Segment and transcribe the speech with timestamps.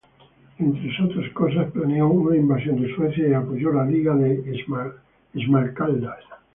[0.57, 4.59] Entre otras cosas, planeó una invasión en Suecia y apoyó la Liga de
[5.35, 6.17] Esmalcalda.